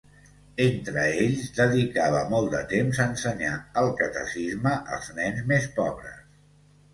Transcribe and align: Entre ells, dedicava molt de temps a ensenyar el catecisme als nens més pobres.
Entre 0.63 1.01
ells, 1.25 1.43
dedicava 1.57 2.21
molt 2.31 2.49
de 2.53 2.61
temps 2.71 3.01
a 3.03 3.07
ensenyar 3.11 3.53
el 3.83 3.91
catecisme 4.01 4.73
als 4.97 5.13
nens 5.21 5.45
més 5.55 5.71
pobres. 5.79 6.19